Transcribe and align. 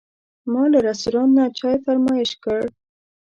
ما 0.51 0.63
له 0.71 0.79
رستورانت 0.87 1.33
نه 1.37 1.45
چای 1.57 1.75
فرمایش 1.85 2.31
کړ. 2.43 2.59